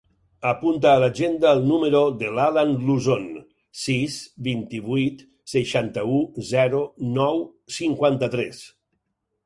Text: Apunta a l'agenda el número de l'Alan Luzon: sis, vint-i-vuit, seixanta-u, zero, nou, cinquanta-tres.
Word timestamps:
Apunta 0.51 0.87
a 0.91 1.01
l'agenda 1.01 1.51
el 1.57 1.61
número 1.71 2.01
de 2.21 2.31
l'Alan 2.37 2.73
Luzon: 2.87 3.29
sis, 3.83 4.17
vint-i-vuit, 4.49 5.23
seixanta-u, 5.55 6.19
zero, 6.53 6.85
nou, 7.23 7.43
cinquanta-tres. 7.81 8.69